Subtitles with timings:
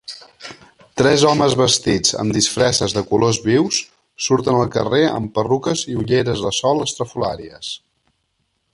[1.01, 3.79] Tres homes vestits amb disfresses de colors vius
[4.29, 7.75] surten al carrer amb perruques i ulleres de sol estrafolàries.